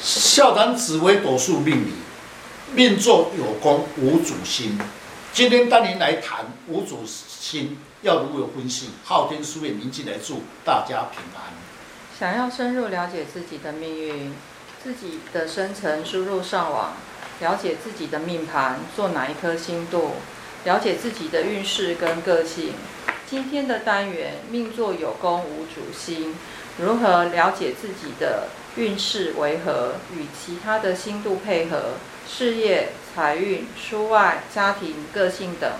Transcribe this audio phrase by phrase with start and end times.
[0.00, 1.92] 笑谈紫微斗数命理，
[2.74, 4.78] 命座有功无主星。
[5.32, 8.90] 今天带您来谈无主星要如何分析。
[9.04, 11.54] 昊天书院宁静来祝大家平安。
[12.18, 14.34] 想要深入了解自己的命运，
[14.82, 16.92] 自己的生辰输入上网，
[17.40, 20.12] 了解自己的命盘，做哪一颗星度，
[20.64, 22.72] 了解自己的运势跟个性。
[23.28, 26.34] 今天的单元命座有功无主星，
[26.78, 31.94] 如何了解自己的运势为何，与其他的星度配合，
[32.28, 35.72] 事业、财运、书外、家庭、个性等。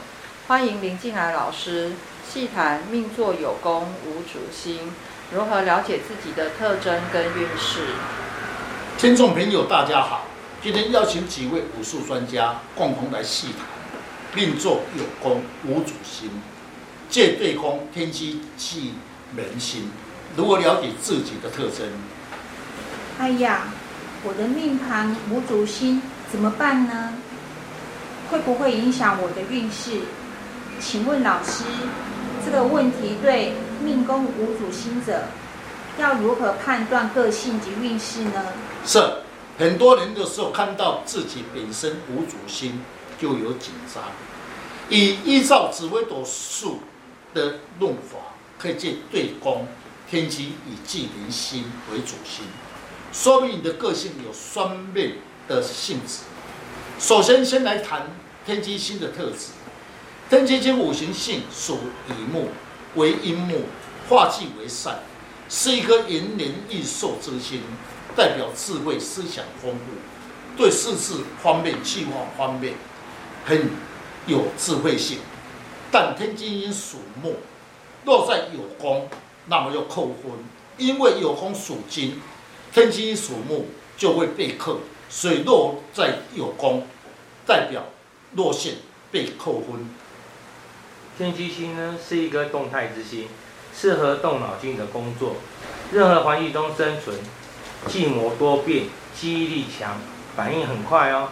[0.47, 1.93] 欢迎林进来老师
[2.27, 4.95] 细谈命座有功无主星，
[5.31, 7.81] 如何了解自己的特征跟运势。
[8.97, 10.27] 听众朋友，大家好，
[10.63, 13.67] 今天邀请几位武术专家共同来细谈
[14.35, 16.31] 命座有功无主星。
[17.11, 18.95] 借对空天机记
[19.37, 19.91] 人心，
[20.35, 21.93] 如何了解自己的特征？
[23.19, 23.65] 哎呀，
[24.23, 27.15] 我的命盘无主星怎么办呢？
[28.31, 30.01] 会不会影响我的运势？
[30.81, 31.65] 请问老师，
[32.45, 35.25] 这个问题对命宫无主星者
[35.99, 38.45] 要如何判断个性及运势呢？
[38.85, 39.03] 是
[39.59, 42.81] 很多人的时候看到自己本身无主星
[43.19, 44.03] 就有紧张，
[44.89, 46.81] 以依照紫微斗数。
[47.35, 48.17] 的论法
[48.59, 49.69] 可以借对宫
[50.09, 52.47] 天机以忌门星为主星，
[53.13, 55.15] 说明你的个性有双面
[55.49, 56.21] 的性质。
[56.99, 58.09] 首先，先来谈
[58.45, 59.49] 天机星的特质。
[60.29, 62.49] 天机星五行性属乙木，
[62.97, 63.63] 为阴木，
[64.09, 65.01] 化忌为善，
[65.49, 67.61] 是一颗延年益寿之星，
[68.17, 72.75] 代表智慧、思想丰富，对事事方面、计划方面
[73.45, 73.71] 很
[74.27, 75.19] 有智慧性。
[75.93, 77.37] 但天机星属木，
[78.05, 79.09] 落在有宫，
[79.47, 80.33] 那么又扣分，
[80.77, 82.21] 因为有宫属金，
[82.77, 86.87] 天机属木就会被克，水落在有功，
[87.47, 87.85] 代表
[88.35, 88.75] 落陷
[89.11, 89.89] 被扣分。
[91.17, 93.29] 天机星呢是一个动态之星，
[93.75, 95.37] 适合动脑筋的工作，
[95.91, 97.17] 任何环境中生存，
[97.87, 98.85] 计谋多变，
[99.19, 99.99] 记忆力强，
[100.37, 101.31] 反应很快哦，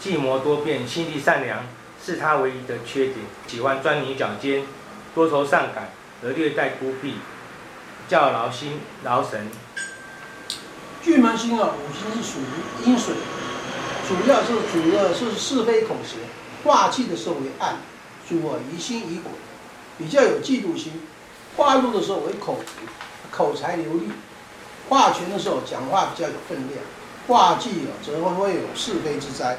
[0.00, 1.64] 计谋多变，心地善良。
[2.04, 4.64] 是他唯一的缺点，喜欢钻牛角尖，
[5.14, 5.92] 多愁善感，
[6.24, 7.14] 而略带孤僻，
[8.08, 9.48] 较劳心劳神。
[11.02, 13.14] 巨门星啊，五行是属于阴水，
[14.06, 16.16] 主要是主要是是非口舌，
[16.64, 17.76] 化气的时候为暗，
[18.28, 19.32] 主啊疑心疑鬼，
[19.98, 20.92] 比较有嫉妒心。
[21.56, 22.86] 化禄的时候为口福，
[23.30, 24.08] 口才流利。
[24.88, 26.80] 化权的时候讲话比较有分量。
[27.26, 29.58] 化忌啊，则会有是非之灾。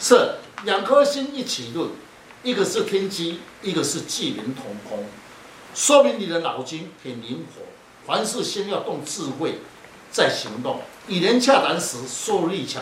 [0.00, 0.36] 是。
[0.64, 1.90] 两颗星一起论，
[2.42, 5.04] 一个是天机，一个是忌门同宫，
[5.74, 7.62] 说明你的脑筋很灵活，
[8.06, 9.58] 凡事先要动智慧，
[10.14, 10.80] 在行动。
[11.08, 12.80] 与人洽谈时说力强，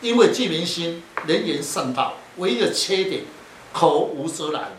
[0.00, 3.24] 因为忌门星人言善道，唯一的缺点
[3.72, 4.70] 口无遮拦，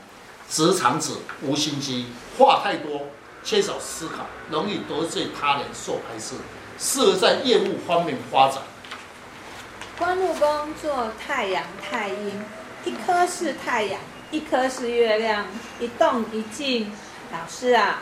[0.50, 2.06] 直肠子无心机，
[2.38, 3.08] 话太多，
[3.44, 6.36] 缺少思考，容易得罪他人，受排斥，
[6.80, 8.62] 适合在业务方面发展。
[9.98, 12.42] 官禄宫坐太阳、太阴，
[12.86, 14.00] 一颗是太阳，
[14.32, 15.46] 一颗是月亮，
[15.82, 16.90] 一动一静。
[17.32, 18.02] 老师啊，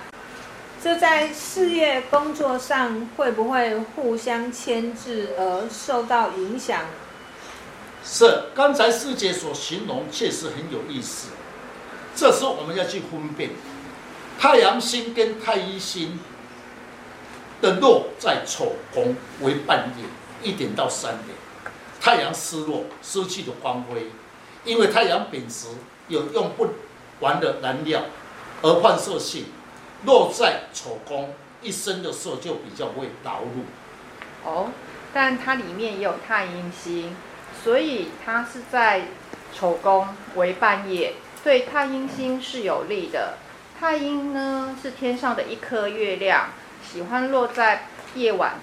[0.82, 6.82] 这在事业工作上会不会互相牵制而受到影响？
[8.04, 11.30] 是，刚才师姐所形容确实很有意思。
[12.16, 13.50] 这时候我们要去分辨，
[14.40, 16.20] 太阳星跟太阴星
[17.60, 20.06] 的落在丑宫为半夜
[20.48, 21.36] 一点到三点。
[22.00, 24.12] 太阳失落，失去的光辉，
[24.64, 25.68] 因为太阳本质
[26.08, 26.70] 有用不
[27.20, 28.04] 完的燃料，
[28.62, 29.46] 而换色性
[30.06, 33.64] 落在丑宫，一生的时候就比较会劳碌。
[34.46, 34.70] 哦，
[35.14, 37.16] 但它里面也有太阴星，
[37.64, 39.08] 所以它是在
[39.54, 43.38] 丑宫为半夜，对太阴星是有利的。
[43.80, 46.50] 太阴呢是天上的一颗月亮，
[46.88, 48.56] 喜欢落在夜晚。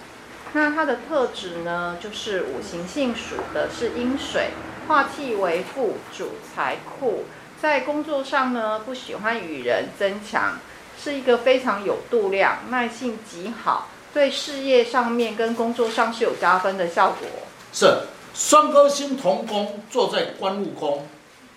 [0.53, 4.51] 那它的特质呢，就是五行性属的是阴水，
[4.87, 7.25] 化气为富，主财库。
[7.61, 10.59] 在工作上呢，不喜欢与人争强，
[11.03, 17.29] 是一个非常有度量、耐性极好，对事业上面跟工作上是有加分的效果。
[17.73, 21.09] 是双颗星同宫，坐在官禄宫，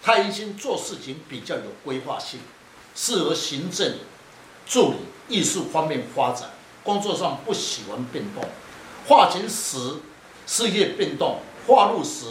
[0.01, 2.39] 太阴星做事情比较有规划性，
[2.95, 3.95] 适合行政、
[4.65, 4.97] 助理、
[5.27, 6.49] 艺术方面发展。
[6.83, 8.43] 工作上不喜欢变动。
[9.07, 9.95] 化权时，
[10.45, 12.25] 事业变动；化禄时，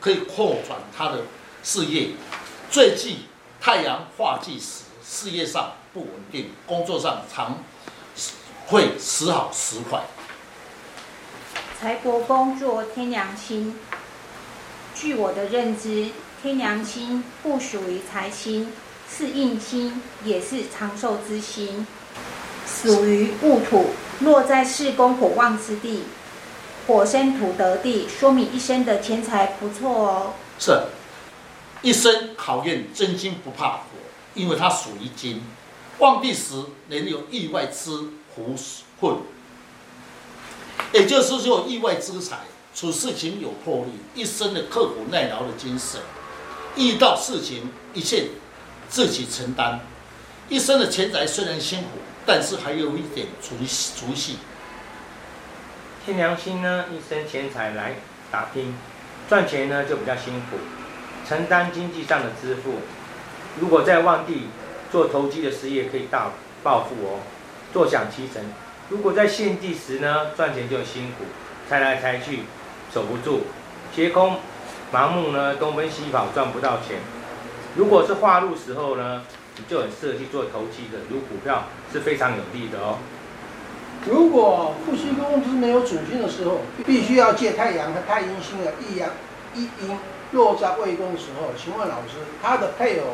[0.00, 1.22] 可以扩展他的
[1.62, 2.10] 事业。
[2.70, 3.26] 最忌
[3.60, 7.58] 太阳化忌时，事业上不稳定，工作上常
[8.66, 10.02] 会时好时坏。
[11.80, 13.76] 财帛宫坐天良星。
[14.94, 16.10] 据我的认知，
[16.42, 18.72] 天良星不属于财星，
[19.08, 21.86] 是印星，也是长寿之星，
[22.66, 23.90] 属于戊土，
[24.20, 26.04] 落在四宫火旺之地，
[26.86, 30.32] 火生土得地，说明一生的钱财不错哦。
[30.58, 30.82] 是，
[31.82, 33.84] 一生考验真金不怕火，
[34.34, 35.42] 因为它属于金，
[36.00, 37.90] 旺地时能有意外之
[38.34, 38.56] 福
[39.00, 39.16] 分，
[40.92, 42.40] 也就是说意外之财。
[42.72, 46.00] 处事情有魄力，一生的刻苦耐劳的精神，
[46.76, 48.28] 遇到事情一切
[48.88, 49.80] 自己承担，
[50.48, 51.88] 一生的钱财虽然辛苦，
[52.24, 54.14] 但是还有一点储蓄。
[54.14, 54.36] 蓄
[56.06, 57.96] 天良心呢，一生钱财来
[58.30, 58.72] 打拼，
[59.28, 60.56] 赚钱呢就比较辛苦，
[61.28, 62.74] 承担经济上的支付。
[63.58, 64.46] 如果在旺地
[64.90, 66.32] 做投机的事业，可以大
[66.62, 67.20] 暴富哦，
[67.72, 68.42] 坐享其成。
[68.88, 71.24] 如果在陷地时呢，赚钱就辛苦，
[71.68, 72.40] 猜来猜去。
[72.92, 73.42] 守不住，
[73.94, 74.38] 劫空
[74.92, 76.96] 盲目呢，东奔西跑赚不到钱。
[77.76, 79.22] 如果是化禄时候呢，
[79.56, 82.98] 你就很适合去做投机的，如股票是非常有利的哦。
[84.08, 89.10] 如果夫妻宫是没有主星的时候，必须要借太阳和太阴星的一阳
[89.54, 89.96] 一阴
[90.32, 93.06] 落在未宫的时候，请问老师，他的配偶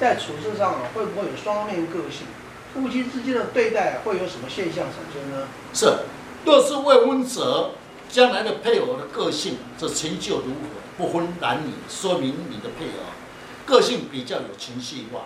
[0.00, 2.26] 在处事上会不会有双面个性？
[2.72, 5.46] 夫妻之间的对待会有什么现象产生呢？
[5.74, 5.86] 是，
[6.44, 7.72] 若是未婚者。
[8.12, 13.06] 将来的配偶的个性，这成就如何，不分男女，说明你的配偶
[13.64, 15.20] 个性比较有情绪化，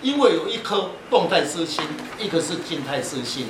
[0.00, 1.84] 因为有一颗动态之心，
[2.18, 3.48] 一个是静态之心，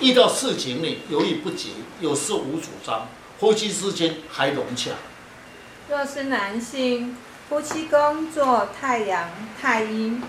[0.00, 1.68] 遇到事情呢犹豫不决，
[2.00, 3.06] 有事无主张，
[3.38, 4.92] 夫妻之间还融洽。
[5.90, 7.14] 若是男性，
[7.52, 9.28] 夫妻宫坐太阳、
[9.60, 10.22] 太阴，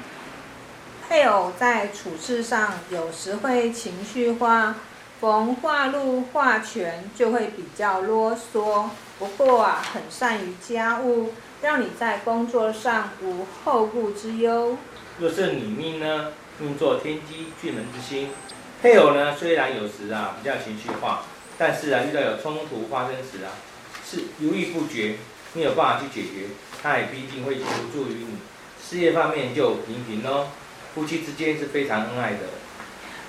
[1.07, 4.75] 配偶在处事上有时会情绪化。
[5.21, 11.31] 逢化禄化权就会比较啰嗦，不过啊，很善于家务，
[11.61, 14.77] 让你在工作上无后顾之忧。
[15.17, 18.31] 若是女命呢，命坐天机巨门之星，
[18.81, 21.23] 配偶呢虽然有时啊比较情绪化，
[21.57, 23.55] 但是啊遇到有冲突发生时啊，
[24.05, 25.15] 是犹豫不决，
[25.53, 26.47] 没有办法去解决，
[26.81, 28.37] 他也必定会求助于你。
[28.81, 30.47] 事业方面就平平哦，
[30.93, 32.39] 夫妻之间是非常恩爱的。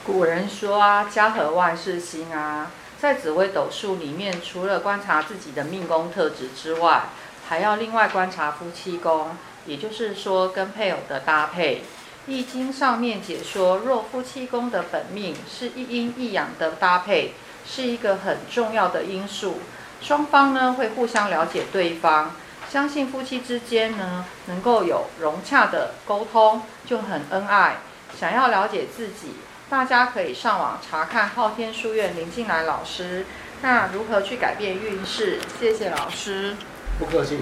[0.05, 2.71] 古人说啊，家和万事兴啊。
[3.01, 7.05] 在紫微斗数里面，除了观察自己的命宫特质之外，
[7.47, 9.37] 还要另外观察夫妻宫，
[9.67, 11.83] 也就是说跟配偶的搭配。
[12.27, 17.35] 易经上面解说，若夫妻宫的本命是一阴一阳的搭配，
[17.67, 19.59] 是一个很重要的因素。
[20.05, 22.33] 双方呢会互相了解对方，
[22.71, 27.79] 相信夫妻之间呢能够有融洽的沟通，就很恩爱。
[28.21, 29.37] 想要了解自己。
[29.71, 33.25] 大家可以上网查看昊天书院林静兰老师，
[33.63, 35.41] 那如何去改变运势？
[35.59, 36.55] 谢谢老师，
[36.99, 37.39] 不客气。